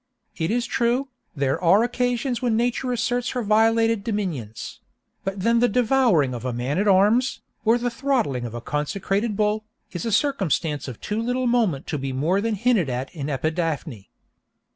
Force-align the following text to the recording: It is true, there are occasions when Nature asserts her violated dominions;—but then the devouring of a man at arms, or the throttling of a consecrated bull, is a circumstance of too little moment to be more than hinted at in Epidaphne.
It 0.35 0.49
is 0.49 0.65
true, 0.65 1.09
there 1.35 1.63
are 1.63 1.83
occasions 1.83 2.41
when 2.41 2.57
Nature 2.57 2.91
asserts 2.91 3.29
her 3.29 3.43
violated 3.43 4.03
dominions;—but 4.03 5.39
then 5.41 5.59
the 5.59 5.69
devouring 5.69 6.33
of 6.33 6.43
a 6.43 6.51
man 6.51 6.79
at 6.79 6.87
arms, 6.87 7.41
or 7.63 7.77
the 7.77 7.91
throttling 7.91 8.43
of 8.43 8.55
a 8.55 8.61
consecrated 8.61 9.37
bull, 9.37 9.63
is 9.91 10.03
a 10.03 10.11
circumstance 10.11 10.87
of 10.87 10.99
too 11.01 11.21
little 11.21 11.45
moment 11.45 11.85
to 11.85 11.99
be 11.99 12.13
more 12.13 12.41
than 12.41 12.55
hinted 12.55 12.89
at 12.89 13.13
in 13.13 13.29
Epidaphne. 13.29 14.09